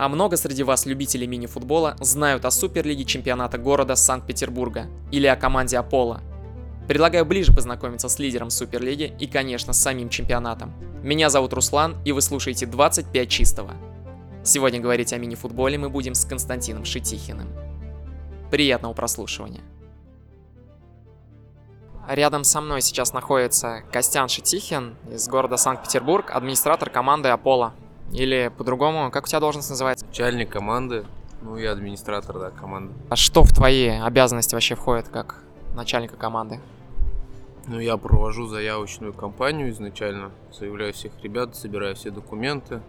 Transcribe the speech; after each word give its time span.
А 0.00 0.08
много 0.08 0.38
среди 0.38 0.62
вас 0.62 0.86
любителей 0.86 1.26
мини-футбола 1.26 1.94
знают 2.00 2.46
о 2.46 2.50
Суперлиге 2.50 3.04
чемпионата 3.04 3.58
города 3.58 3.96
Санкт-Петербурга 3.96 4.86
или 5.12 5.26
о 5.26 5.36
команде 5.36 5.76
Аполло. 5.76 6.22
Предлагаю 6.88 7.26
ближе 7.26 7.52
познакомиться 7.52 8.08
с 8.08 8.18
лидером 8.18 8.48
Суперлиги 8.48 9.14
и, 9.18 9.26
конечно, 9.26 9.74
с 9.74 9.78
самим 9.78 10.08
чемпионатом. 10.08 10.72
Меня 11.02 11.28
зовут 11.28 11.52
Руслан, 11.52 11.98
и 12.06 12.12
вы 12.12 12.22
слушаете 12.22 12.64
25 12.64 13.28
чистого. 13.28 13.72
Сегодня 14.42 14.80
говорить 14.80 15.12
о 15.12 15.18
мини-футболе 15.18 15.76
мы 15.76 15.90
будем 15.90 16.14
с 16.14 16.24
Константином 16.24 16.86
Шитихиным. 16.86 17.50
Приятного 18.50 18.94
прослушивания. 18.94 19.60
Рядом 22.08 22.44
со 22.44 22.62
мной 22.62 22.80
сейчас 22.80 23.12
находится 23.12 23.82
Костян 23.92 24.30
Шитихин 24.30 24.96
из 25.12 25.28
города 25.28 25.58
Санкт-Петербург, 25.58 26.30
администратор 26.30 26.88
команды 26.88 27.28
Аполло. 27.28 27.74
Или 28.12 28.50
по-другому, 28.56 29.10
как 29.10 29.24
у 29.24 29.26
тебя 29.28 29.40
должность 29.40 29.70
называется? 29.70 30.04
Начальник 30.06 30.50
команды, 30.50 31.04
ну 31.42 31.56
и 31.56 31.64
администратор, 31.64 32.38
да, 32.38 32.50
команды. 32.50 32.92
А 33.08 33.16
что 33.16 33.44
в 33.44 33.52
твои 33.52 33.88
обязанности 33.88 34.54
вообще 34.54 34.74
входит 34.74 35.08
как 35.08 35.42
начальника 35.74 36.16
команды? 36.16 36.60
Ну, 37.66 37.78
я 37.78 37.96
провожу 37.96 38.46
заявочную 38.46 39.12
кампанию 39.12 39.70
изначально, 39.70 40.32
заявляю 40.52 40.92
всех 40.92 41.12
ребят, 41.22 41.54
собираю 41.54 41.94
все 41.94 42.10
документы, 42.10 42.80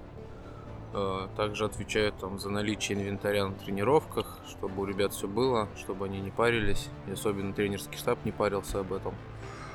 э, 0.93 1.27
также 1.37 1.65
отвечаю 1.65 2.13
там 2.13 2.39
за 2.39 2.49
наличие 2.49 2.97
инвентаря 2.97 3.45
на 3.45 3.53
тренировках, 3.53 4.39
чтобы 4.49 4.81
у 4.81 4.85
ребят 4.85 5.13
все 5.13 5.27
было, 5.27 5.67
чтобы 5.77 6.05
они 6.05 6.19
не 6.19 6.31
парились, 6.31 6.87
и 7.07 7.11
особенно 7.11 7.53
тренерский 7.53 7.97
штаб 7.97 8.17
не 8.25 8.31
парился 8.31 8.79
об 8.79 8.91
этом. 8.91 9.13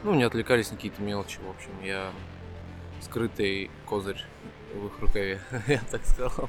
Ну, 0.02 0.12
не 0.15 0.24
отвлекались 0.24 0.70
на 0.70 0.76
какие-то 0.76 1.01
мелочи, 1.02 1.38
в 1.46 1.51
общем, 1.51 1.70
я 1.84 2.10
скрытый 3.01 3.70
козырь 3.87 4.24
в 4.77 4.87
их 4.87 4.99
рукаве, 5.01 5.41
я 5.66 5.80
так 5.91 6.05
сказал. 6.05 6.49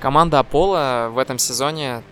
Команда 0.00 0.38
Аполло 0.38 1.08
в 1.10 1.18
этом 1.18 1.38
сезоне 1.38 2.02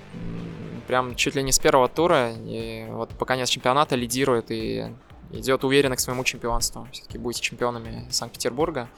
прям 0.87 1.15
чуть 1.15 1.35
ли 1.35 1.43
не 1.43 1.53
с 1.53 1.59
первого 1.59 1.89
тура, 1.89 2.33
и 2.33 2.87
вот 2.89 3.11
по 3.11 3.25
конец 3.25 3.49
чемпионата 3.49 3.97
лидирует 3.97 4.51
и 4.51 4.87
идет 5.33 5.65
уверенно 5.65 5.97
к 5.97 6.01
своему 6.01 6.25
чемпионству. 6.25 6.89
Все-таки 6.93 7.19
будете 7.19 7.43
чемпионами 7.43 8.07
Санкт-Петербурга. 8.11 8.89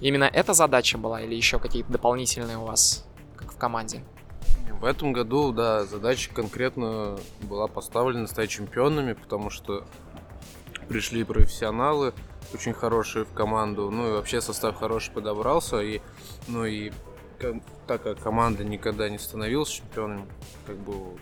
Именно 0.00 0.24
эта 0.24 0.54
задача 0.54 0.96
была 0.96 1.20
или 1.22 1.34
еще 1.34 1.58
какие-то 1.58 1.92
дополнительные 1.92 2.58
у 2.58 2.64
вас, 2.64 3.06
как 3.36 3.52
в 3.52 3.56
команде? 3.56 4.02
В 4.80 4.84
этом 4.84 5.12
году, 5.12 5.52
да, 5.52 5.84
задача 5.84 6.32
конкретно 6.32 7.18
была 7.42 7.66
поставлена 7.66 8.28
стать 8.28 8.50
чемпионами, 8.50 9.14
потому 9.14 9.50
что 9.50 9.84
пришли 10.88 11.24
профессионалы, 11.24 12.14
очень 12.54 12.72
хорошие 12.72 13.24
в 13.24 13.32
команду, 13.32 13.90
ну 13.90 14.08
и 14.08 14.12
вообще 14.12 14.40
состав 14.40 14.76
хороший 14.76 15.12
подобрался, 15.12 15.80
и, 15.80 16.00
ну 16.46 16.64
и 16.64 16.92
так 17.86 18.02
как 18.02 18.18
команда 18.20 18.64
никогда 18.64 19.08
не 19.08 19.18
становилась 19.18 19.68
чемпионом, 19.68 20.26
как 20.66 20.76
бы 20.76 21.16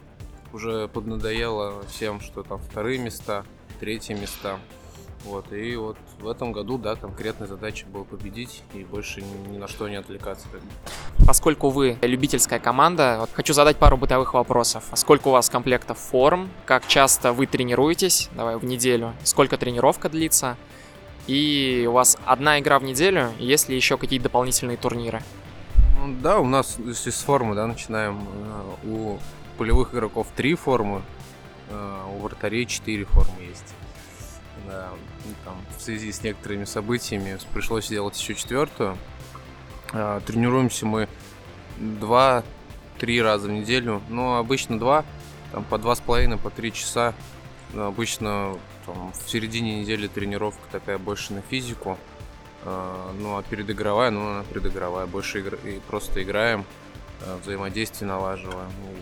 уже 0.52 0.88
поднадоело 0.88 1.82
всем, 1.88 2.20
что 2.20 2.42
там 2.42 2.58
вторые 2.58 2.98
места, 2.98 3.44
третьи 3.80 4.14
места. 4.14 4.58
Вот, 5.24 5.52
и 5.52 5.74
вот 5.74 5.96
в 6.20 6.28
этом 6.28 6.52
году, 6.52 6.78
да, 6.78 6.94
конкретная 6.94 7.48
задача 7.48 7.84
была 7.86 8.04
победить 8.04 8.62
и 8.74 8.84
больше 8.84 9.22
ни, 9.22 9.48
ни 9.48 9.58
на 9.58 9.66
что 9.66 9.88
не 9.88 9.96
отвлекаться. 9.96 10.46
Поскольку 11.26 11.70
вы 11.70 11.98
любительская 12.00 12.60
команда, 12.60 13.16
вот 13.20 13.30
хочу 13.32 13.52
задать 13.52 13.76
пару 13.76 13.96
бытовых 13.96 14.34
вопросов. 14.34 14.84
Сколько 14.94 15.28
у 15.28 15.30
вас 15.32 15.50
комплектов 15.50 15.98
форм? 15.98 16.48
Как 16.64 16.86
часто 16.86 17.32
вы 17.32 17.46
тренируетесь? 17.46 18.28
Давай 18.36 18.56
в 18.56 18.64
неделю. 18.64 19.14
Сколько 19.24 19.58
тренировка 19.58 20.08
длится? 20.08 20.56
И 21.26 21.86
у 21.88 21.92
вас 21.92 22.16
одна 22.24 22.60
игра 22.60 22.78
в 22.78 22.84
неделю, 22.84 23.32
есть 23.38 23.68
ли 23.68 23.76
еще 23.76 23.98
какие-то 23.98 24.24
дополнительные 24.24 24.76
турниры? 24.76 25.22
Ну, 25.98 26.14
да, 26.22 26.38
у 26.38 26.46
нас, 26.46 26.78
если 26.84 27.10
с 27.10 27.22
формы, 27.22 27.54
да, 27.54 27.66
начинаем. 27.66 28.20
Э, 28.20 28.86
у 28.86 29.18
полевых 29.58 29.92
игроков 29.94 30.28
три 30.36 30.54
формы, 30.54 31.02
э, 31.68 32.02
у 32.14 32.20
вратарей 32.20 32.66
четыре 32.66 33.06
формы 33.06 33.42
есть. 33.42 33.74
Да, 34.68 34.90
там, 35.44 35.54
в 35.76 35.80
связи 35.80 36.12
с 36.12 36.22
некоторыми 36.22 36.64
событиями 36.64 37.38
пришлось 37.52 37.86
сделать 37.86 38.18
еще 38.18 38.34
четвертую. 38.34 38.96
Э, 39.92 40.20
тренируемся 40.24 40.86
мы 40.86 41.08
два-три 41.78 43.20
раза 43.20 43.48
в 43.48 43.50
неделю. 43.50 44.00
Ну, 44.08 44.36
обычно 44.36 44.78
два, 44.78 45.04
там 45.52 45.64
по 45.64 45.78
два 45.78 45.96
с 45.96 46.00
половиной, 46.00 46.38
по 46.38 46.50
три 46.50 46.72
часа. 46.72 47.14
Обычно 47.74 48.58
там, 48.86 49.12
в 49.12 49.28
середине 49.28 49.80
недели 49.80 50.06
тренировка 50.06 50.62
такая 50.70 50.98
больше 50.98 51.32
на 51.32 51.42
физику. 51.42 51.98
Uh, 52.64 53.12
ну, 53.20 53.36
а 53.36 53.42
передыгровая, 53.44 54.10
ну, 54.10 54.28
она 54.28 54.42
предыгровая. 54.42 55.06
Больше 55.06 55.38
игр... 55.38 55.54
и 55.64 55.78
просто 55.86 56.22
играем, 56.22 56.64
uh, 57.20 57.40
взаимодействие 57.42 58.08
налаживаем. 58.08 58.70
Ну, 58.82 58.94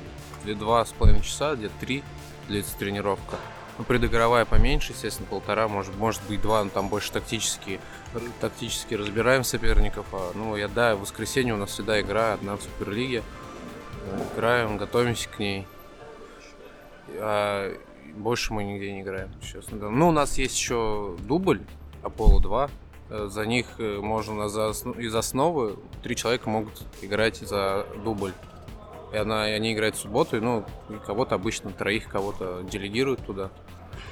где 0.43 0.55
два 0.55 0.85
с 0.85 0.93
половиной 0.93 1.23
часа, 1.23 1.55
где 1.55 1.71
три 1.81 2.03
длится 2.47 2.77
тренировка. 2.77 3.37
Ну, 3.79 3.85
предыгровая 3.85 4.45
поменьше, 4.45 4.93
естественно, 4.93 5.27
полтора, 5.29 5.67
может, 5.67 5.97
может 5.97 6.23
быть 6.29 6.43
два, 6.43 6.63
но 6.63 6.71
там 6.71 6.89
больше 6.89 7.11
тактически, 7.11 7.81
тактически 8.41 8.95
разбираем 8.95 9.45
соперников. 9.45 10.07
А, 10.13 10.33
ну, 10.35 10.57
я, 10.57 10.69
да, 10.69 10.95
в 10.95 11.01
воскресенье 11.01 11.55
у 11.55 11.57
нас 11.57 11.71
всегда 11.71 12.01
игра, 12.01 12.35
одна 12.35 12.57
в 12.57 12.63
Суперлиге. 12.63 13.23
Играем, 14.35 14.77
готовимся 14.77 15.29
к 15.29 15.39
ней. 15.39 15.67
А 17.17 17.75
больше 18.17 18.53
мы 18.53 18.65
нигде 18.65 18.93
не 18.93 19.03
играем. 19.03 19.31
Да. 19.73 19.91
Ну, 19.91 20.09
у 20.09 20.13
нас 20.13 20.39
есть 20.39 20.57
еще 20.57 21.17
дубль, 21.21 21.61
Аполло 22.03 22.41
2. 22.41 22.71
Э, 23.11 23.29
за 23.31 23.47
них 23.47 23.67
э, 23.79 23.99
можно 24.01 24.49
за, 24.49 24.71
из 24.99 25.15
основы 25.15 25.77
три 26.03 26.17
человека 26.17 26.49
могут 26.49 26.83
играть 27.03 27.39
за 27.39 27.87
дубль. 28.05 28.33
И, 29.13 29.17
она, 29.17 29.49
и 29.49 29.53
они 29.53 29.73
играют 29.73 29.97
в 29.97 30.01
субботу, 30.01 30.37
и, 30.37 30.41
ну, 30.41 30.65
кого-то 31.07 31.37
обычно 31.37 31.71
троих 31.71 32.09
кого-то 32.09 32.63
делегируют 32.69 33.25
туда. 33.25 33.51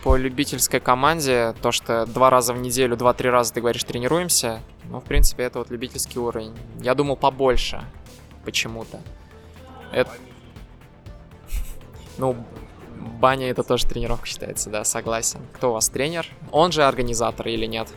По 0.04 0.16
любительской 0.16 0.78
команде, 0.78 1.54
то, 1.60 1.72
что 1.72 2.06
два 2.06 2.30
раза 2.30 2.54
в 2.54 2.58
неделю, 2.58 2.96
два-три 2.96 3.28
раза, 3.30 3.52
ты 3.52 3.60
говоришь, 3.60 3.82
тренируемся, 3.84 4.60
ну, 4.84 5.00
в 5.00 5.04
принципе, 5.04 5.44
это 5.44 5.58
вот 5.58 5.70
любительский 5.70 6.18
уровень. 6.18 6.56
Я 6.80 6.94
думал 6.94 7.16
побольше 7.16 7.82
почему-то. 8.44 9.00
Это... 9.92 10.10
Ну, 12.18 12.36
баня 13.02 13.50
это 13.50 13.62
тоже 13.62 13.86
тренировка 13.86 14.26
считается, 14.26 14.70
да, 14.70 14.84
согласен. 14.84 15.40
Кто 15.52 15.70
у 15.70 15.72
вас 15.74 15.88
тренер? 15.88 16.26
Он 16.50 16.72
же 16.72 16.84
организатор 16.84 17.48
или 17.48 17.66
нет? 17.66 17.88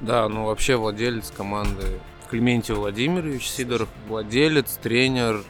Да, 0.00 0.28
ну 0.28 0.46
вообще 0.46 0.76
владелец 0.76 1.32
команды 1.36 2.00
Клементий 2.30 2.74
Владимирович 2.74 3.48
Сидоров, 3.48 3.88
владелец, 4.06 4.78
тренер, 4.82 5.42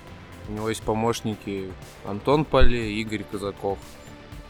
у 0.48 0.52
него 0.52 0.68
есть 0.68 0.82
помощники 0.82 1.70
Антон 2.06 2.44
Поле 2.44 2.92
Игорь 2.94 3.24
Казаков. 3.30 3.78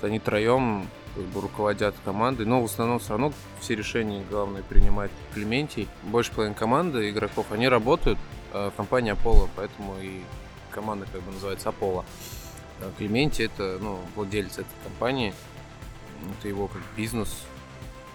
Вот 0.01 0.09
они 0.09 0.19
троем 0.21 0.87
как 1.15 1.25
бы, 1.25 1.41
руководят 1.41 1.95
командой, 2.05 2.47
но 2.47 2.61
в 2.61 2.67
основном 2.67 3.01
все 3.01 3.11
равно 3.11 3.33
все 3.61 3.75
решения 3.75 4.23
главное 4.31 4.63
принимает 4.63 5.11
Клементий. 5.35 5.89
Больше 6.05 6.31
половины 6.33 6.55
команды 6.55 7.11
игроков, 7.11 7.47
они 7.51 7.69
работают 7.69 8.19
э, 8.53 8.71
в 8.73 8.77
компании 8.77 9.13
Аполло, 9.13 9.49
поэтому 9.57 9.97
и 10.01 10.21
команда 10.71 11.07
как 11.13 11.23
бы 11.23 11.33
называется 11.33 11.71
Аполло. 11.71 12.05
Э, 12.81 12.91
Клементи 12.99 13.43
это 13.43 13.79
ну, 13.81 13.99
владелец 14.15 14.53
этой 14.55 14.67
компании, 14.85 15.35
это 16.39 16.49
его 16.49 16.69
как 16.69 16.83
бизнес. 16.97 17.45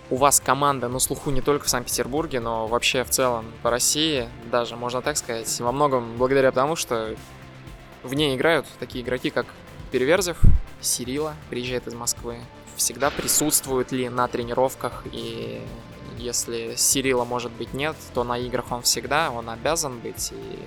У 0.09 0.17
вас 0.17 0.39
команда 0.39 0.89
на 0.89 0.99
слуху 0.99 1.31
не 1.31 1.41
только 1.41 1.65
в 1.65 1.69
Санкт-Петербурге, 1.69 2.39
но 2.39 2.67
вообще 2.67 3.03
в 3.03 3.09
целом 3.09 3.45
по 3.61 3.69
России, 3.69 4.27
даже 4.51 4.75
можно 4.75 5.01
так 5.01 5.17
сказать, 5.17 5.59
во 5.59 5.71
многом 5.71 6.17
благодаря 6.17 6.51
тому, 6.51 6.75
что 6.75 7.15
в 8.03 8.13
ней 8.13 8.35
играют 8.35 8.67
такие 8.79 9.03
игроки, 9.03 9.29
как 9.29 9.47
Переверзев, 9.91 10.37
Сирила, 10.81 11.35
приезжает 11.49 11.87
из 11.87 11.93
Москвы. 11.93 12.39
Всегда 12.75 13.09
присутствует 13.11 13.91
ли 13.91 14.09
на 14.09 14.27
тренировках 14.27 15.03
и 15.11 15.61
если 16.17 16.75
Сирила, 16.75 17.25
может 17.25 17.51
быть, 17.51 17.73
нет, 17.73 17.95
то 18.13 18.23
на 18.23 18.37
играх 18.37 18.71
он 18.71 18.81
всегда, 18.81 19.31
он 19.31 19.49
обязан 19.49 19.99
быть. 19.99 20.31
И 20.31 20.59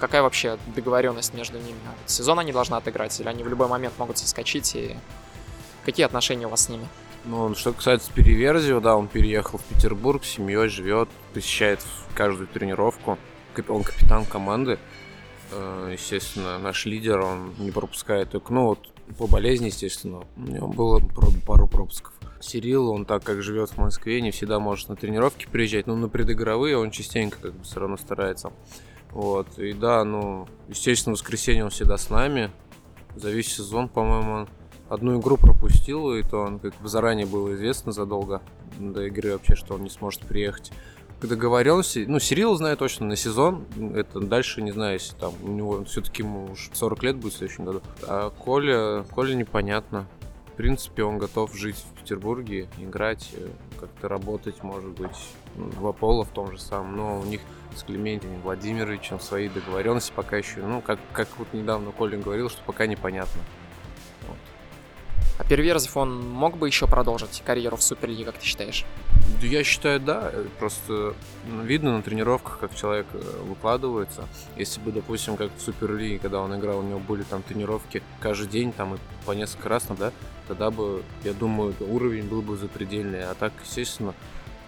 какая 0.00 0.22
вообще 0.22 0.58
договоренность 0.74 1.34
между 1.34 1.58
ними? 1.58 1.78
Сезон 2.06 2.38
они 2.38 2.52
должны 2.52 2.74
отыграть, 2.74 3.18
или 3.20 3.28
они 3.28 3.42
в 3.42 3.48
любой 3.48 3.68
момент 3.68 3.94
могут 3.98 4.18
соскочить, 4.18 4.74
и 4.74 4.96
какие 5.84 6.06
отношения 6.06 6.46
у 6.46 6.50
вас 6.50 6.64
с 6.64 6.68
ними? 6.68 6.86
Ну, 7.24 7.54
что 7.56 7.72
касается 7.72 8.12
Переверзио, 8.12 8.80
да, 8.80 8.96
он 8.96 9.08
переехал 9.08 9.58
в 9.58 9.64
Петербург, 9.64 10.24
с 10.24 10.28
семьей 10.28 10.68
живет, 10.68 11.08
посещает 11.34 11.84
каждую 12.14 12.46
тренировку. 12.46 13.18
Он 13.68 13.82
капитан 13.82 14.24
команды. 14.26 14.78
Э, 15.50 15.90
естественно, 15.92 16.58
наш 16.58 16.86
лидер, 16.86 17.20
он 17.20 17.54
не 17.58 17.72
пропускает 17.72 18.30
только, 18.30 18.52
ну, 18.52 18.66
вот 18.66 18.88
по 19.18 19.26
болезни, 19.26 19.66
естественно, 19.66 20.24
у 20.36 20.40
него 20.40 20.68
было 20.68 21.00
пару 21.46 21.66
пропусков. 21.66 22.12
Сирил, 22.40 22.90
он 22.90 23.06
так 23.06 23.24
как 23.24 23.42
живет 23.42 23.70
в 23.70 23.78
Москве, 23.78 24.20
не 24.20 24.30
всегда 24.30 24.58
может 24.60 24.88
на 24.88 24.96
тренировки 24.96 25.46
приезжать, 25.50 25.86
но 25.86 25.96
на 25.96 26.08
предыгровые 26.08 26.76
он 26.76 26.90
частенько 26.90 27.38
как 27.40 27.54
бы 27.54 27.64
все 27.64 27.80
равно 27.80 27.96
старается. 27.96 28.52
Вот, 29.12 29.58
и 29.58 29.72
да, 29.72 30.04
ну, 30.04 30.46
естественно, 30.68 31.16
в 31.16 31.18
воскресенье 31.18 31.64
он 31.64 31.70
всегда 31.70 31.96
с 31.96 32.10
нами. 32.10 32.50
За 33.14 33.30
весь 33.30 33.54
сезон, 33.54 33.88
по-моему, 33.88 34.46
одну 34.88 35.18
игру 35.20 35.36
пропустил, 35.36 36.12
и 36.12 36.22
то 36.22 36.42
он 36.42 36.58
как 36.58 36.74
бы 36.80 36.88
заранее 36.88 37.26
было 37.26 37.54
известно 37.54 37.92
задолго 37.92 38.42
до 38.78 39.06
игры 39.06 39.32
вообще, 39.32 39.54
что 39.54 39.74
он 39.74 39.82
не 39.82 39.90
сможет 39.90 40.22
приехать. 40.22 40.70
договоренности. 41.20 42.04
Ну, 42.06 42.18
Сирил 42.18 42.54
знаю 42.56 42.76
точно 42.76 43.06
на 43.06 43.16
сезон. 43.16 43.64
Это 43.94 44.20
дальше 44.20 44.60
не 44.60 44.72
знаю, 44.72 44.94
если 44.94 45.16
там 45.16 45.32
у 45.42 45.48
него 45.48 45.84
все-таки 45.84 46.22
ему 46.22 46.52
уже 46.52 46.70
40 46.74 47.02
лет 47.02 47.16
будет 47.16 47.32
в 47.32 47.36
следующем 47.38 47.64
году. 47.64 47.80
А 48.02 48.30
Коля, 48.30 49.04
Коля 49.14 49.34
непонятно. 49.34 50.06
В 50.56 50.58
принципе, 50.58 51.02
он 51.02 51.18
готов 51.18 51.54
жить 51.54 51.76
в 51.76 52.00
Петербурге, 52.00 52.66
играть, 52.78 53.28
э, 53.34 53.46
как-то 53.78 54.08
работать, 54.08 54.62
может 54.62 54.88
быть, 54.88 55.14
в 55.54 55.86
Аполло 55.86 56.24
в 56.24 56.30
том 56.30 56.50
же 56.50 56.58
самом. 56.58 56.96
Но 56.96 57.20
у 57.20 57.24
них 57.24 57.42
с 57.76 57.82
Клементием 57.82 58.40
Владимировичем 58.40 59.20
свои 59.20 59.50
договоренности 59.50 60.14
пока 60.16 60.38
еще, 60.38 60.62
ну, 60.62 60.80
как, 60.80 60.98
как 61.12 61.28
вот 61.36 61.48
недавно 61.52 61.90
Коля 61.90 62.16
говорил, 62.16 62.48
что 62.48 62.62
пока 62.62 62.86
непонятно. 62.86 63.42
Переверзев, 65.48 65.96
он 65.96 66.28
мог 66.28 66.56
бы 66.56 66.66
еще 66.66 66.88
продолжить 66.88 67.42
карьеру 67.44 67.76
в 67.76 67.82
Суперлиге, 67.82 68.24
как 68.24 68.38
ты 68.38 68.44
считаешь? 68.44 68.84
Да 69.40 69.46
я 69.46 69.62
считаю, 69.62 70.00
да. 70.00 70.32
Просто 70.58 71.14
ну, 71.48 71.62
видно 71.62 71.96
на 71.96 72.02
тренировках, 72.02 72.58
как 72.58 72.74
человек 72.74 73.06
э, 73.12 73.42
выкладывается. 73.44 74.26
Если 74.56 74.80
бы, 74.80 74.90
допустим, 74.90 75.36
как 75.36 75.50
в 75.56 75.60
Суперлиге, 75.60 76.18
когда 76.18 76.40
он 76.40 76.58
играл, 76.58 76.80
у 76.80 76.82
него 76.82 76.98
были 76.98 77.22
там 77.22 77.42
тренировки 77.42 78.02
каждый 78.20 78.48
день, 78.48 78.72
там 78.72 78.96
и 78.96 78.98
по 79.24 79.32
несколько 79.32 79.68
раз, 79.68 79.86
да, 79.98 80.12
тогда 80.48 80.70
бы, 80.70 81.02
я 81.22 81.32
думаю, 81.32 81.74
уровень 81.80 82.24
был 82.24 82.42
бы 82.42 82.56
запредельный. 82.56 83.24
А 83.24 83.34
так, 83.34 83.52
естественно, 83.62 84.14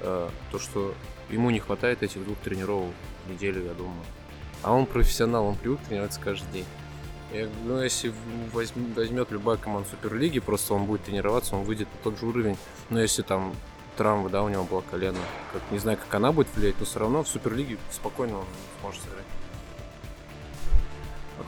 э, 0.00 0.28
то, 0.52 0.58
что 0.58 0.94
ему 1.28 1.50
не 1.50 1.58
хватает 1.58 2.04
этих 2.04 2.24
двух 2.24 2.38
тренировок 2.38 2.94
в 3.26 3.32
неделю, 3.32 3.64
я 3.64 3.72
думаю. 3.72 4.04
А 4.62 4.72
он 4.72 4.86
профессионал, 4.86 5.46
он 5.46 5.56
привык 5.56 5.80
тренироваться 5.88 6.20
каждый 6.20 6.52
день. 6.52 6.66
Ну, 7.30 7.82
если 7.82 8.12
возьм, 8.52 8.94
возьмет 8.94 9.30
любая 9.30 9.58
команда 9.58 9.88
Суперлиги, 9.90 10.38
просто 10.38 10.74
он 10.74 10.86
будет 10.86 11.04
тренироваться, 11.04 11.56
он 11.56 11.64
выйдет 11.64 11.88
на 11.92 12.02
тот 12.02 12.18
же 12.18 12.26
уровень. 12.26 12.56
Но 12.88 13.00
если 13.00 13.22
там 13.22 13.54
травма, 13.96 14.30
да, 14.30 14.42
у 14.42 14.48
него 14.48 14.64
было 14.64 14.80
колено, 14.80 15.18
как, 15.52 15.62
не 15.70 15.78
знаю, 15.78 15.98
как 15.98 16.14
она 16.14 16.32
будет 16.32 16.48
влиять, 16.54 16.76
но 16.78 16.86
все 16.86 17.00
равно 17.00 17.24
в 17.24 17.28
Суперлиге 17.28 17.76
спокойно 17.90 18.38
он 18.38 18.46
сможет 18.80 19.02
сыграть. 19.02 19.24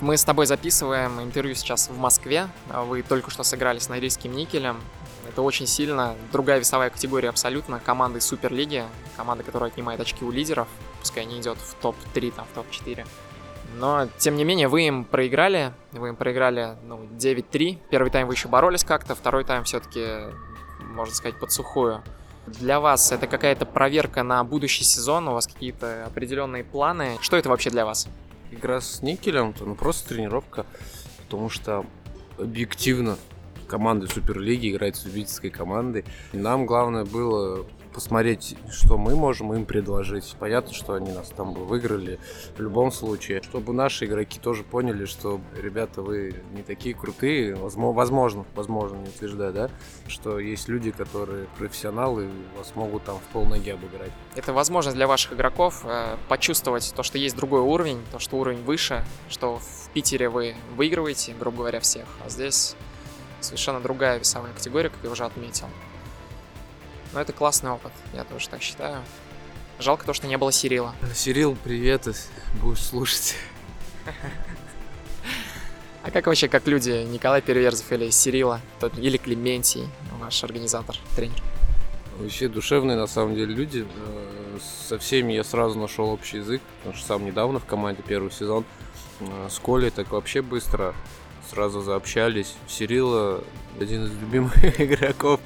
Мы 0.00 0.16
с 0.16 0.24
тобой 0.24 0.46
записываем 0.46 1.20
интервью 1.20 1.54
сейчас 1.54 1.88
в 1.88 1.98
Москве. 1.98 2.48
Вы 2.68 3.02
только 3.02 3.30
что 3.30 3.42
сыграли 3.42 3.78
с 3.78 3.88
Норильским 3.88 4.32
никелем. 4.32 4.80
Это 5.28 5.42
очень 5.42 5.66
сильно. 5.66 6.14
Другая 6.32 6.58
весовая 6.58 6.90
категория 6.90 7.28
абсолютно. 7.28 7.80
Команды 7.80 8.20
Суперлиги. 8.20 8.84
Команда, 9.16 9.44
которая 9.44 9.70
отнимает 9.70 10.00
очки 10.00 10.24
у 10.24 10.30
лидеров. 10.30 10.68
Пускай 11.00 11.24
не 11.24 11.40
идет 11.40 11.58
в 11.58 11.74
топ-3, 11.74 12.32
там, 12.32 12.46
в 12.46 12.54
топ-4. 12.54 13.06
Но, 13.76 14.08
тем 14.18 14.36
не 14.36 14.44
менее, 14.44 14.68
вы 14.68 14.82
им 14.82 15.04
проиграли. 15.04 15.72
Вы 15.92 16.08
им 16.08 16.16
проиграли 16.16 16.76
ну, 16.84 17.04
9-3. 17.18 17.78
Первый 17.90 18.10
тайм 18.10 18.26
вы 18.26 18.34
еще 18.34 18.48
боролись 18.48 18.84
как-то, 18.84 19.14
второй 19.14 19.44
тайм 19.44 19.64
все-таки, 19.64 20.06
можно 20.80 21.14
сказать, 21.14 21.38
под 21.38 21.52
сухую. 21.52 22.02
Для 22.46 22.80
вас 22.80 23.12
это 23.12 23.26
какая-то 23.26 23.66
проверка 23.66 24.22
на 24.22 24.42
будущий 24.44 24.84
сезон? 24.84 25.28
У 25.28 25.32
вас 25.32 25.46
какие-то 25.46 26.04
определенные 26.06 26.64
планы? 26.64 27.16
Что 27.20 27.36
это 27.36 27.48
вообще 27.48 27.70
для 27.70 27.84
вас? 27.84 28.08
Игра 28.50 28.80
с 28.80 29.02
никелем, 29.02 29.54
ну 29.60 29.76
просто 29.76 30.08
тренировка, 30.08 30.66
потому 31.18 31.48
что 31.50 31.86
объективно 32.38 33.16
команды 33.68 34.08
Суперлиги 34.08 34.72
играет 34.72 34.96
с 34.96 35.04
любительской 35.04 35.50
командой. 35.50 36.04
Нам 36.32 36.66
главное 36.66 37.04
было 37.04 37.64
посмотреть, 37.92 38.56
что 38.70 38.96
мы 38.96 39.16
можем 39.16 39.52
им 39.54 39.64
предложить. 39.64 40.36
Понятно, 40.38 40.72
что 40.72 40.94
они 40.94 41.12
нас 41.12 41.30
там 41.30 41.52
бы 41.52 41.64
выиграли 41.64 42.18
в 42.56 42.60
любом 42.60 42.92
случае. 42.92 43.42
Чтобы 43.42 43.72
наши 43.72 44.06
игроки 44.06 44.38
тоже 44.38 44.62
поняли, 44.62 45.04
что, 45.04 45.40
ребята, 45.56 46.02
вы 46.02 46.34
не 46.52 46.62
такие 46.62 46.94
крутые. 46.94 47.54
Возможно, 47.54 48.44
возможно, 48.54 48.96
не 48.96 49.08
утверждаю, 49.08 49.52
да, 49.52 49.70
что 50.06 50.38
есть 50.38 50.68
люди, 50.68 50.90
которые 50.90 51.46
профессионалы, 51.58 52.28
вас 52.56 52.74
могут 52.74 53.04
там 53.04 53.18
в 53.18 53.32
полноги 53.32 53.70
обыграть. 53.70 54.12
Это 54.36 54.52
возможность 54.52 54.96
для 54.96 55.06
ваших 55.06 55.32
игроков 55.32 55.82
э, 55.84 56.16
почувствовать 56.28 56.92
то, 56.94 57.02
что 57.02 57.18
есть 57.18 57.36
другой 57.36 57.60
уровень, 57.60 58.00
то, 58.12 58.18
что 58.18 58.36
уровень 58.36 58.62
выше, 58.62 59.04
что 59.28 59.58
в 59.58 59.90
Питере 59.92 60.28
вы 60.28 60.54
выигрываете, 60.76 61.34
грубо 61.38 61.58
говоря, 61.58 61.80
всех, 61.80 62.06
а 62.24 62.28
здесь 62.28 62.76
совершенно 63.40 63.80
другая 63.80 64.18
весовая 64.18 64.52
категория, 64.52 64.90
как 64.90 64.98
я 65.02 65.10
уже 65.10 65.24
отметил. 65.24 65.66
Но 67.12 67.20
это 67.20 67.32
классный 67.32 67.70
опыт, 67.70 67.92
я 68.14 68.24
тоже 68.24 68.48
так 68.48 68.62
считаю. 68.62 69.02
Жалко 69.78 70.04
то, 70.04 70.12
что 70.12 70.26
не 70.26 70.36
было 70.36 70.52
Сирила. 70.52 70.94
Сирил, 71.14 71.56
привет, 71.64 72.06
будешь 72.60 72.82
слушать. 72.82 73.34
А 76.02 76.10
как 76.10 76.26
вообще, 76.26 76.48
как 76.48 76.66
люди, 76.66 77.04
Николай 77.10 77.42
Переверзов 77.42 77.92
или 77.92 78.08
Сирила, 78.10 78.60
или 78.96 79.18
Клементий, 79.18 79.86
ваш 80.18 80.42
организатор, 80.44 80.96
тренер? 81.14 81.42
Вообще 82.18 82.48
душевные, 82.48 82.96
на 82.96 83.06
самом 83.06 83.34
деле, 83.34 83.54
люди. 83.54 83.86
Э, 83.96 84.58
со 84.88 84.98
всеми 84.98 85.32
я 85.32 85.44
сразу 85.44 85.78
нашел 85.78 86.10
общий 86.10 86.38
язык, 86.38 86.60
потому 86.78 86.96
что 86.96 87.06
сам 87.06 87.24
недавно 87.24 87.58
в 87.58 87.66
команде 87.66 88.02
первый 88.06 88.30
сезон. 88.30 88.64
Э, 89.20 89.48
с 89.50 89.58
Колей 89.58 89.90
так 89.90 90.10
вообще 90.10 90.42
быстро 90.42 90.94
сразу 91.50 91.82
заобщались. 91.82 92.54
Сирила 92.68 93.42
один 93.78 94.04
из 94.04 94.12
любимых 94.12 94.80
игроков. 94.80 95.40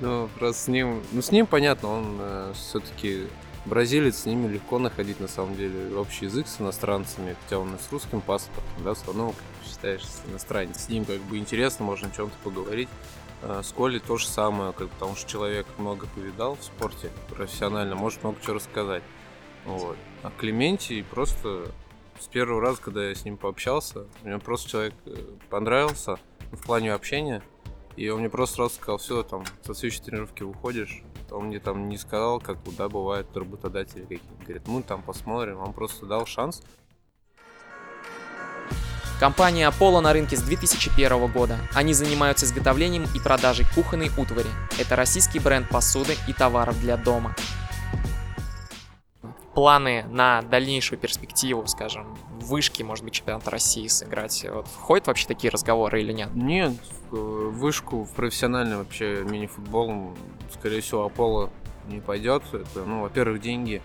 ну, 0.00 0.28
просто 0.38 0.62
с 0.62 0.68
ним... 0.68 1.02
Ну, 1.12 1.22
с 1.22 1.30
ним 1.30 1.46
понятно, 1.46 1.88
он 1.88 2.16
э, 2.20 2.52
все-таки 2.54 3.26
бразилец, 3.64 4.18
с 4.18 4.26
ними 4.26 4.48
легко 4.48 4.78
находить, 4.78 5.20
на 5.20 5.28
самом 5.28 5.56
деле, 5.56 5.94
общий 5.96 6.26
язык 6.26 6.46
с 6.48 6.60
иностранцами, 6.60 7.36
хотя 7.42 7.58
он 7.58 7.74
и 7.74 7.78
с 7.78 7.90
русским 7.90 8.20
паспортом, 8.20 8.64
да, 8.84 8.94
все 8.94 9.06
равно, 9.06 9.32
как 9.32 9.68
считаешь, 9.68 10.02
иностранец. 10.30 10.84
С 10.84 10.88
ним 10.88 11.04
как 11.04 11.20
бы 11.22 11.38
интересно, 11.38 11.84
можно 11.84 12.08
о 12.08 12.10
чем-то 12.10 12.34
поговорить. 12.42 12.88
А 13.42 13.62
с 13.62 13.72
Колей 13.72 14.00
то 14.00 14.16
же 14.16 14.26
самое, 14.26 14.72
как, 14.72 14.88
потому 14.90 15.14
что 15.14 15.30
человек 15.30 15.66
много 15.78 16.06
повидал 16.14 16.56
в 16.56 16.64
спорте 16.64 17.10
профессионально, 17.30 17.94
может 17.94 18.22
много 18.24 18.38
чего 18.42 18.54
рассказать. 18.54 19.02
Вот. 19.64 19.96
А 20.22 20.32
Клементий 20.36 21.04
просто 21.04 21.70
с 22.20 22.26
первого 22.26 22.60
раза, 22.60 22.80
когда 22.80 23.08
я 23.08 23.14
с 23.14 23.24
ним 23.24 23.36
пообщался, 23.36 24.06
мне 24.22 24.38
просто 24.38 24.70
человек 24.70 24.94
э, 25.06 25.14
понравился 25.50 26.18
в 26.52 26.62
плане 26.64 26.92
общения. 26.92 27.42
И 27.96 28.08
он 28.10 28.20
мне 28.20 28.30
просто 28.30 28.56
сразу 28.56 28.74
сказал, 28.74 28.98
все, 28.98 29.22
там, 29.22 29.44
со 29.64 29.74
следующей 29.74 30.02
тренировки 30.02 30.42
выходишь. 30.42 31.02
Он 31.30 31.46
мне 31.46 31.58
там 31.58 31.88
не 31.88 31.98
сказал, 31.98 32.40
как 32.40 32.58
да, 32.76 32.88
бывает 32.88 33.26
работодатели 33.34 34.02
какие 34.02 34.20
Говорит, 34.44 34.68
мы 34.68 34.82
там 34.82 35.02
посмотрим. 35.02 35.58
Он 35.58 35.72
просто 35.72 36.06
дал 36.06 36.24
шанс. 36.24 36.62
Компания 39.18 39.68
Apollo 39.68 40.00
на 40.00 40.12
рынке 40.12 40.36
с 40.36 40.42
2001 40.42 41.32
года. 41.32 41.58
Они 41.74 41.92
занимаются 41.92 42.46
изготовлением 42.46 43.04
и 43.16 43.18
продажей 43.18 43.66
кухонной 43.74 44.10
утвари. 44.16 44.48
Это 44.78 44.94
российский 44.94 45.40
бренд 45.40 45.68
посуды 45.68 46.14
и 46.28 46.32
товаров 46.32 46.80
для 46.80 46.96
дома 46.96 47.34
планы 49.58 50.04
на 50.08 50.42
дальнейшую 50.42 51.00
перспективу, 51.00 51.66
скажем, 51.66 52.16
вышки, 52.40 52.84
может 52.84 53.04
быть, 53.04 53.14
чемпионата 53.14 53.50
России 53.50 53.88
сыграть? 53.88 54.46
Вот 54.48 54.68
входят 54.68 55.08
вообще 55.08 55.26
такие 55.26 55.50
разговоры 55.50 56.00
или 56.00 56.12
нет? 56.12 56.32
Нет, 56.32 56.74
вышку 57.10 58.04
в 58.04 58.12
профессиональный 58.12 58.76
вообще 58.76 59.24
мини-футбол, 59.24 60.16
скорее 60.54 60.80
всего, 60.80 61.06
Аполло 61.06 61.50
не 61.88 61.98
пойдет. 61.98 62.44
Это, 62.52 62.84
ну, 62.84 63.02
во-первых, 63.02 63.40
деньги. 63.40 63.82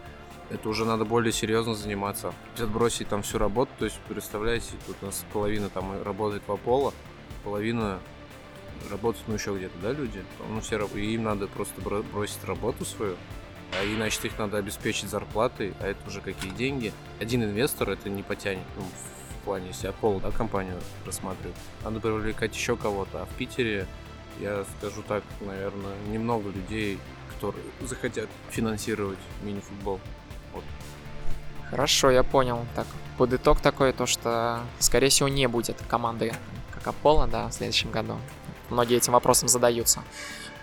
Это 0.51 0.70
уже 0.70 0.86
надо 0.86 1.06
более 1.06 1.34
серьезно 1.34 1.74
заниматься. 1.74 2.36
Отбросить 2.60 3.08
там 3.10 3.24
всю 3.24 3.39
работу, 3.39 3.72
то 3.80 3.86
есть, 3.86 3.98
представляете, 4.08 4.74
тут 4.86 4.98
у 5.01 5.08
нас 5.08 5.25
половина 5.34 5.70
там 5.70 6.03
работает 6.03 6.44
в 6.46 6.51
Аполло, 6.51 6.94
половина 7.44 7.98
работают, 8.92 9.27
ну, 9.27 9.34
еще 9.34 9.56
где-то, 9.58 9.80
да, 9.82 9.92
люди? 9.92 10.24
Ну, 10.51 10.62
все, 10.62 10.77
и 10.94 11.15
им 11.15 11.24
надо 11.24 11.48
просто 11.48 11.82
бросить 11.82 12.44
работу 12.46 12.86
свою, 12.86 13.15
а 13.80 13.86
иначе 13.86 14.20
их 14.27 14.38
надо 14.38 14.58
обеспечить 14.58 15.10
зарплатой, 15.10 15.74
а 15.80 15.88
это 15.88 16.08
уже 16.08 16.22
какие 16.22 16.51
деньги. 16.51 16.94
Один 17.20 17.44
инвестор 17.44 17.89
это 17.89 18.10
не 18.10 18.24
потянет, 18.24 18.65
ну, 18.77 18.84
в 18.84 19.46
плане, 19.46 19.68
если 19.68 19.89
Apollo, 19.89 20.22
да, 20.22 20.32
компанию 20.32 20.80
рассматривает. 21.06 21.56
Надо 21.84 22.00
привлекать 22.00 22.56
еще 22.56 22.77
кого-то, 22.77 23.24
а 23.24 23.25
в 23.25 23.30
Питере, 23.36 23.88
я 24.39 24.65
скажу 24.77 25.03
так, 25.08 25.24
наверное, 25.42 25.96
немного 26.08 26.50
людей, 26.50 27.00
которые 27.34 27.65
захотят 27.82 28.30
финансировать 28.50 29.20
мини-футбол. 29.42 30.00
Вот. 30.53 30.63
Хорошо, 31.70 32.12
я 32.12 32.24
понял. 32.24 32.65
Так, 32.75 32.88
под 33.18 33.34
итог 33.34 33.60
такой, 33.60 33.94
то 33.94 34.06
что, 34.06 34.60
скорее 34.80 35.10
всего, 35.10 35.27
не 35.27 35.48
будет 35.48 35.82
команды 35.88 36.34
как 36.72 36.88
Аполло, 36.88 37.27
да, 37.27 37.48
в 37.48 37.53
следующем 37.53 37.92
году. 37.92 38.18
Многие 38.70 38.98
этим 38.98 39.13
вопросом 39.13 39.48
задаются. 39.48 40.03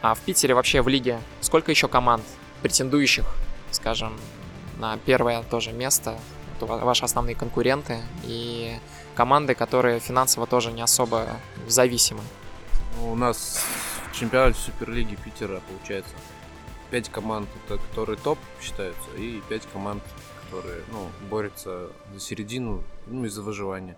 А 0.02 0.14
в 0.14 0.20
Питере 0.20 0.54
вообще 0.54 0.82
в 0.82 0.88
лиге 0.88 1.20
сколько 1.40 1.70
еще 1.70 1.88
команд 1.88 2.24
претендующих, 2.62 3.26
скажем, 3.70 4.18
на 4.78 4.96
первое 4.98 5.42
тоже 5.42 5.72
место. 5.72 6.18
Это 6.56 6.66
ваши 6.66 7.04
основные 7.04 7.34
конкуренты 7.34 7.98
и 8.24 8.78
команды, 9.14 9.54
которые 9.54 10.00
финансово 10.00 10.46
тоже 10.46 10.72
не 10.72 10.82
особо 10.82 11.26
зависимы. 11.66 12.20
Ну, 12.96 13.12
у 13.12 13.14
нас 13.14 13.64
в 14.10 14.16
чемпионате 14.16 14.58
Суперлиги 14.58 15.16
Питера 15.16 15.60
получается 15.68 16.14
5 16.90 17.08
команд, 17.10 17.48
которые 17.68 18.16
топ 18.18 18.38
считаются, 18.60 19.08
и 19.16 19.40
5 19.48 19.68
команд, 19.72 20.02
которые 20.44 20.82
ну, 20.90 21.06
борются 21.30 21.88
за 22.12 22.20
середину, 22.20 22.82
ну 23.06 23.24
и 23.24 23.28
за 23.28 23.42
выживание. 23.42 23.96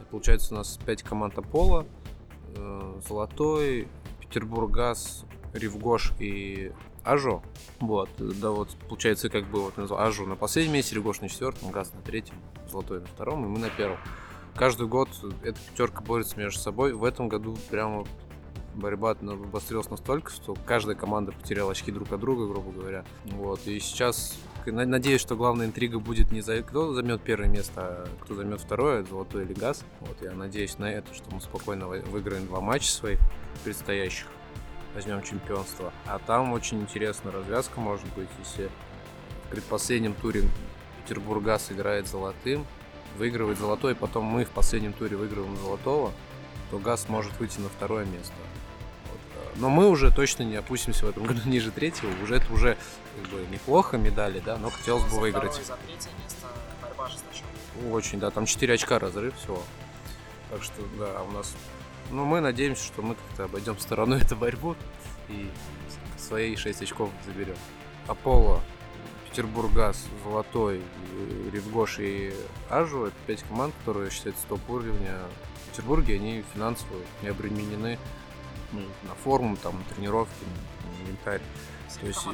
И 0.00 0.04
получается 0.04 0.54
у 0.54 0.58
нас 0.58 0.78
5 0.84 1.02
команд 1.02 1.38
Аполло, 1.38 1.86
э, 2.56 3.00
Золотой, 3.08 3.88
Петербурггаз, 4.20 5.24
Ривгош 5.54 6.12
и 6.18 6.72
Ажо. 7.08 7.42
Вот, 7.80 8.10
да 8.18 8.50
вот, 8.50 8.76
получается, 8.88 9.30
как 9.30 9.46
бы 9.46 9.62
вот 9.62 9.78
Ажо 9.92 10.26
на 10.26 10.36
последнем 10.36 10.74
месте, 10.74 10.94
Регош 10.94 11.20
на 11.20 11.28
четвертом, 11.28 11.70
Газ 11.70 11.92
на 11.94 12.02
третьем, 12.02 12.36
Золотой 12.70 13.00
на 13.00 13.06
втором, 13.06 13.44
и 13.44 13.48
мы 13.48 13.58
на 13.58 13.70
первом. 13.70 13.98
Каждый 14.54 14.88
год 14.88 15.08
эта 15.42 15.58
пятерка 15.70 16.02
борется 16.02 16.36
между 16.36 16.60
собой. 16.60 16.92
В 16.92 17.04
этом 17.04 17.28
году 17.28 17.56
прямо 17.70 18.04
борьба 18.74 19.12
обострилась 19.12 19.88
настолько, 19.88 20.30
что 20.30 20.56
каждая 20.66 20.96
команда 20.96 21.32
потеряла 21.32 21.72
очки 21.72 21.92
друг 21.92 22.12
от 22.12 22.20
друга, 22.20 22.46
грубо 22.46 22.72
говоря. 22.72 23.04
Вот. 23.24 23.66
И 23.66 23.78
сейчас 23.80 24.36
надеюсь, 24.66 25.20
что 25.20 25.36
главная 25.36 25.66
интрига 25.66 25.98
будет 25.98 26.30
не 26.30 26.40
за 26.40 26.62
кто 26.62 26.92
займет 26.92 27.22
первое 27.22 27.48
место, 27.48 27.72
а 27.76 28.08
кто 28.20 28.34
займет 28.34 28.60
второе, 28.60 29.04
золотой 29.04 29.44
или 29.44 29.54
газ. 29.54 29.84
Вот 30.00 30.20
я 30.22 30.32
надеюсь 30.32 30.78
на 30.78 30.90
это, 30.90 31.14
что 31.14 31.32
мы 31.34 31.40
спокойно 31.40 31.88
выиграем 31.88 32.46
два 32.46 32.60
матча 32.60 32.90
своих 32.90 33.18
предстоящих. 33.64 34.26
Возьмем 34.94 35.22
чемпионство. 35.22 35.92
А 36.06 36.18
там 36.18 36.52
очень 36.52 36.80
интересная 36.80 37.32
развязка 37.32 37.80
может 37.80 38.06
быть, 38.14 38.28
если 38.38 38.70
в 39.46 39.50
предпоследнем 39.50 40.14
туре 40.14 40.44
Петербургас 41.02 41.70
играет 41.70 42.06
золотым, 42.06 42.66
выигрывает 43.16 43.58
золотой, 43.58 43.94
потом 43.94 44.24
мы 44.24 44.44
в 44.44 44.50
последнем 44.50 44.92
туре 44.92 45.16
выигрываем 45.16 45.56
золотого, 45.56 46.12
то 46.70 46.78
ГАЗ 46.78 47.08
может 47.08 47.38
выйти 47.38 47.60
на 47.60 47.68
второе 47.68 48.04
место. 48.04 48.34
Но 49.56 49.68
мы 49.68 49.88
уже 49.88 50.12
точно 50.12 50.44
не 50.44 50.56
опустимся 50.56 51.06
в 51.06 51.08
этом 51.08 51.24
году 51.24 51.40
ниже 51.44 51.70
третьего. 51.70 52.10
Уже 52.22 52.36
это 52.36 52.52
уже 52.52 52.76
как 53.16 53.30
бы 53.30 53.44
неплохо 53.50 53.96
медали, 53.96 54.40
да, 54.44 54.56
но 54.56 54.70
хотелось 54.70 55.04
бы 55.04 55.20
выиграть. 55.20 55.54
За 55.54 55.76
третье 55.86 56.10
место 56.22 56.46
борьба 56.80 57.10
Очень, 57.90 58.20
да, 58.20 58.30
там 58.30 58.46
4 58.46 58.74
очка 58.74 58.98
разрыв 58.98 59.36
всего. 59.36 59.62
Так 60.50 60.62
что, 60.62 60.82
да, 60.98 61.22
у 61.22 61.30
нас... 61.32 61.54
Ну, 62.10 62.24
мы 62.24 62.40
надеемся, 62.40 62.84
что 62.84 63.02
мы 63.02 63.14
как-то 63.14 63.44
обойдем 63.44 63.78
стороной 63.78 64.20
эту 64.22 64.36
борьбу 64.36 64.76
и 65.28 65.50
свои 66.16 66.56
6 66.56 66.82
очков 66.82 67.10
заберем. 67.26 67.56
Аполло, 68.06 68.62
Петербурггаз, 69.28 70.06
Золотой, 70.24 70.82
Ревгош 71.52 71.98
и 71.98 72.32
Ажу— 72.70 73.04
это 73.06 73.16
5 73.26 73.42
команд, 73.44 73.74
которые 73.80 74.10
считаются 74.10 74.46
топ-уровня 74.48 75.18
в 75.54 75.70
Петербурге. 75.70 76.14
Они 76.14 76.44
финансово 76.54 76.96
не 77.22 77.28
обременены 77.28 77.98
на 78.72 79.14
форму, 79.22 79.56
там, 79.56 79.78
на 79.78 79.94
тренировки, 79.94 80.32
на 80.84 81.02
инвентарь. 81.02 81.42
То 82.00 82.06
есть, 82.06 82.26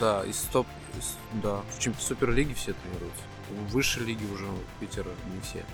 да, 0.00 0.24
из 0.24 0.38
топ, 0.52 0.66
из, 0.98 1.16
да, 1.42 1.62
в 1.70 1.78
чем 1.80 1.94
Суперлиге 1.94 2.54
все 2.54 2.74
тренируются. 2.74 3.22
В 3.50 3.72
высшей 3.72 4.04
лиге 4.04 4.26
уже 4.32 4.46
Питера 4.80 5.10
не 5.32 5.40
все. 5.40 5.64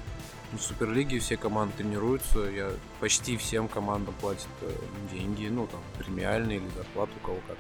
В 0.53 0.59
Суперлиге 0.59 1.19
все 1.19 1.37
команды 1.37 1.75
тренируются, 1.79 2.41
я 2.41 2.71
почти 3.01 3.37
всем 3.37 3.69
командам 3.69 4.15
платят 4.21 4.49
э, 4.61 4.71
деньги, 5.11 5.47
ну 5.47 5.67
там 5.67 5.81
премиальные 5.99 6.59
или 6.59 6.69
зарплату 6.77 7.13
у 7.23 7.27
кого 7.27 7.39
как. 7.49 7.57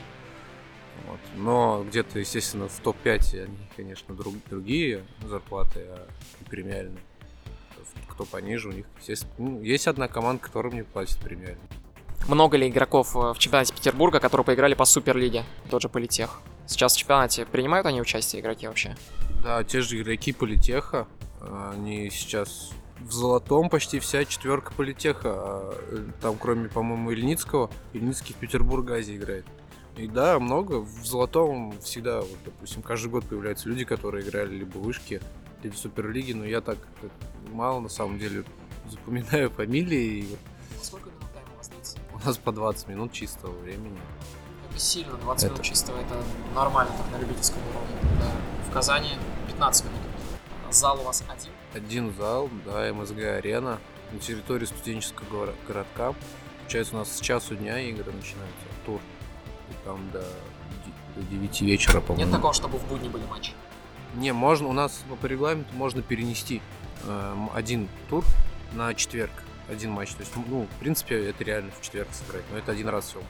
Вот. 1.06 1.20
Но 1.36 1.84
где-то, 1.88 2.18
естественно, 2.18 2.68
в 2.68 2.78
топ-5 2.80 3.44
они, 3.44 3.56
конечно, 3.76 4.14
друг, 4.14 4.34
другие 4.50 5.04
зарплаты, 5.26 5.80
а 5.88 6.06
премиальные 6.50 6.98
кто 8.08 8.24
пониже, 8.24 8.68
у 8.68 8.72
них, 8.72 8.86
естественно, 8.98 9.32
ну, 9.38 9.62
есть 9.62 9.86
одна 9.86 10.08
команда, 10.08 10.42
которая 10.42 10.72
мне 10.72 10.84
платит 10.84 11.18
премиально. 11.18 11.60
Много 12.28 12.56
ли 12.56 12.68
игроков 12.68 13.16
э, 13.16 13.32
в 13.32 13.38
чемпионате 13.38 13.74
Петербурга, 13.74 14.20
которые 14.20 14.44
поиграли 14.44 14.74
по 14.74 14.84
Суперлиге, 14.84 15.44
тот 15.70 15.82
же 15.82 15.88
Политех? 15.88 16.40
Сейчас 16.66 16.94
в 16.94 16.98
чемпионате 16.98 17.46
принимают 17.46 17.86
они 17.86 18.00
участие, 18.00 18.40
игроки 18.40 18.68
вообще? 18.68 18.96
Да, 19.42 19.64
те 19.64 19.80
же 19.80 20.00
игроки 20.00 20.32
Политеха, 20.32 21.08
они 21.40 22.10
сейчас 22.10 22.70
в 23.02 23.12
золотом 23.12 23.68
почти 23.68 23.98
вся 23.98 24.24
четверка 24.24 24.72
Политеха, 24.72 25.30
а, 25.34 25.74
там 26.20 26.36
кроме, 26.38 26.68
по-моему, 26.68 27.10
Ильницкого, 27.10 27.70
Ильницкий 27.92 28.34
в 28.34 28.38
Петербург-Газе 28.38 29.16
играет. 29.16 29.44
И 29.96 30.06
да, 30.06 30.38
много. 30.38 30.80
В 30.80 31.04
золотом 31.04 31.74
всегда, 31.80 32.20
вот, 32.20 32.38
допустим, 32.44 32.82
каждый 32.82 33.10
год 33.10 33.24
появляются 33.24 33.68
люди, 33.68 33.84
которые 33.84 34.26
играли 34.26 34.54
либо 34.54 34.78
в 34.78 34.82
вышке, 34.82 35.20
либо 35.62 35.74
в 35.74 35.78
Суперлиге, 35.78 36.34
но 36.34 36.44
я 36.44 36.60
так 36.60 36.78
мало 37.52 37.80
на 37.80 37.88
самом 37.88 38.18
деле 38.18 38.44
запоминаю 38.90 39.50
фамилии. 39.50 40.26
Сколько 40.80 41.10
минут 41.10 41.32
тайм 41.34 41.46
у 41.54 41.58
вас 41.58 41.68
длится? 41.68 41.98
У 42.14 42.26
нас 42.26 42.38
по 42.38 42.52
20 42.52 42.88
минут 42.88 43.12
чистого 43.12 43.52
времени. 43.58 43.98
Это 44.70 44.80
сильно, 44.80 45.16
20 45.18 45.44
это... 45.44 45.52
минут 45.52 45.66
чистого, 45.66 45.98
это 45.98 46.22
нормально 46.54 46.92
так 46.96 47.10
на 47.12 47.22
любительском 47.22 47.60
уровне. 47.68 47.96
Да. 48.18 48.70
В 48.70 48.72
Казани 48.72 49.10
15 49.48 49.84
минут. 49.84 50.00
Зал 50.70 50.98
у 51.00 51.04
вас 51.04 51.22
один? 51.28 51.52
Один 51.74 52.12
зал, 52.14 52.50
да, 52.66 52.92
МСГ 52.92 53.18
Арена 53.18 53.80
на 54.12 54.18
территории 54.18 54.66
студенческого 54.66 55.54
городка. 55.66 56.14
Получается, 56.60 56.94
у 56.94 56.98
нас 56.98 57.16
с 57.16 57.20
часу 57.20 57.56
дня 57.56 57.80
игры 57.80 58.12
начинаются, 58.12 58.66
тур. 58.84 59.00
И 59.70 59.86
там 59.86 60.10
до, 60.10 60.22
до 61.16 61.22
9 61.22 61.60
вечера, 61.62 62.00
по-моему. 62.00 62.24
Нет 62.26 62.34
такого, 62.34 62.52
чтобы 62.52 62.78
в 62.78 62.86
будни 62.88 63.08
были 63.08 63.24
матчи? 63.24 63.52
Не, 64.14 64.32
можно, 64.32 64.68
у 64.68 64.72
нас 64.72 65.02
по 65.20 65.26
регламенту 65.26 65.74
можно 65.74 66.02
перенести 66.02 66.60
э, 67.04 67.36
один 67.54 67.88
тур 68.10 68.24
на 68.74 68.92
четверг, 68.94 69.32
один 69.70 69.90
матч. 69.92 70.12
То 70.12 70.20
есть, 70.20 70.32
ну, 70.48 70.66
в 70.76 70.80
принципе, 70.80 71.28
это 71.30 71.42
реально 71.44 71.70
в 71.78 71.82
четверг 71.82 72.08
сыграть, 72.12 72.44
но 72.52 72.58
это 72.58 72.72
один 72.72 72.88
раз 72.88 73.06
всего. 73.06 73.22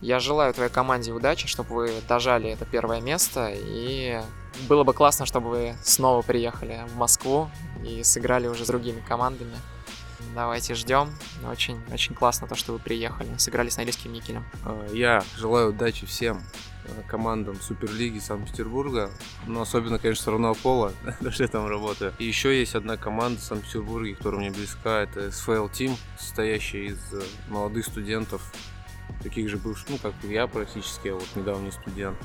Я 0.00 0.18
желаю 0.18 0.54
твоей 0.54 0.70
команде 0.70 1.12
удачи, 1.12 1.46
чтобы 1.46 1.74
вы 1.74 1.92
дожали 2.08 2.50
это 2.50 2.64
первое 2.64 3.00
место, 3.00 3.52
и 3.52 4.20
было 4.68 4.84
бы 4.84 4.94
классно, 4.94 5.26
чтобы 5.26 5.50
вы 5.50 5.76
снова 5.82 6.22
приехали 6.22 6.84
в 6.88 6.96
Москву 6.96 7.50
и 7.84 8.02
сыграли 8.02 8.46
уже 8.46 8.64
с 8.64 8.68
другими 8.68 9.00
командами. 9.00 9.54
Давайте 10.34 10.74
ждем. 10.74 11.10
Очень, 11.50 11.80
очень 11.92 12.14
классно 12.14 12.46
то, 12.46 12.54
что 12.54 12.72
вы 12.72 12.78
приехали, 12.78 13.28
сыграли 13.38 13.68
с 13.68 13.76
Норильским 13.76 14.12
никелем. 14.12 14.44
Э, 14.64 14.88
я 14.92 15.24
желаю 15.36 15.70
удачи 15.70 16.06
всем 16.06 16.42
Э, 16.84 17.02
командам 17.06 17.60
Суперлиги 17.60 18.18
Санкт-Петербурга. 18.18 19.10
Но 19.46 19.62
особенно, 19.62 19.98
конечно, 19.98 20.32
равно 20.32 20.54
Пола, 20.54 20.92
потому 21.04 21.30
что 21.30 21.42
я 21.42 21.48
там 21.48 21.66
работаю. 21.66 22.12
И 22.18 22.24
еще 22.24 22.58
есть 22.58 22.74
одна 22.74 22.96
команда 22.96 23.40
в 23.40 23.44
Санкт-Петербурге, 23.44 24.14
которая 24.14 24.40
мне 24.40 24.50
близка. 24.50 25.02
Это 25.02 25.26
SFL 25.26 25.70
Team, 25.70 25.96
состоящая 26.18 26.86
из 26.86 27.12
э, 27.12 27.22
молодых 27.48 27.84
студентов, 27.84 28.42
таких 29.22 29.48
же 29.48 29.56
бывших, 29.56 29.88
ну, 29.90 29.98
как 29.98 30.14
я 30.22 30.46
практически, 30.46 31.08
я 31.08 31.14
вот 31.14 31.26
недавний 31.36 31.70
студент. 31.70 32.16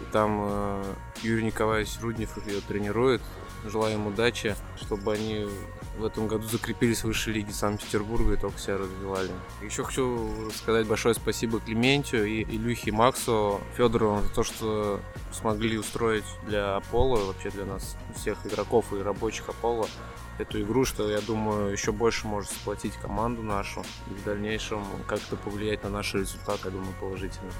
И 0.00 0.12
там 0.12 0.40
э, 0.42 0.94
Юрий 1.22 1.44
Николаевич 1.44 1.98
Руднев 2.00 2.36
ее 2.46 2.60
тренирует. 2.60 3.22
Желаю 3.64 3.94
им 3.94 4.06
удачи, 4.06 4.54
чтобы 4.76 5.14
они 5.14 5.46
в 5.98 6.04
этом 6.04 6.28
году 6.28 6.46
закрепились 6.46 7.00
в 7.00 7.04
высшей 7.04 7.34
лиге 7.34 7.52
Санкт-Петербурга 7.52 8.34
и 8.34 8.36
только 8.36 8.58
себя 8.58 8.78
развивали. 8.78 9.30
Еще 9.62 9.82
хочу 9.82 10.50
сказать 10.52 10.86
большое 10.86 11.14
спасибо 11.14 11.58
Клементию 11.58 12.24
и 12.24 12.44
Илюхе 12.44 12.92
Максу 12.92 13.60
Федорову 13.76 14.22
за 14.22 14.28
то, 14.28 14.44
что 14.44 15.00
смогли 15.32 15.76
устроить 15.76 16.24
для 16.46 16.76
Аполло, 16.76 17.24
вообще 17.24 17.50
для 17.50 17.64
нас 17.64 17.96
всех 18.14 18.46
игроков 18.46 18.92
и 18.92 19.02
рабочих 19.02 19.48
Аполло 19.48 19.88
эту 20.38 20.62
игру, 20.62 20.84
что, 20.84 21.10
я 21.10 21.20
думаю, 21.20 21.72
еще 21.72 21.92
больше 21.92 22.26
может 22.26 22.50
сплотить 22.50 22.94
команду 22.94 23.42
нашу 23.42 23.84
и 24.08 24.14
в 24.14 24.24
дальнейшем 24.24 24.84
как-то 25.06 25.36
повлиять 25.36 25.82
на 25.82 25.90
наш 25.90 26.14
результат, 26.14 26.60
я 26.64 26.70
думаю, 26.70 26.94
положительно. 27.00 27.50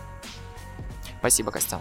Спасибо, 1.18 1.50
Костян. 1.50 1.80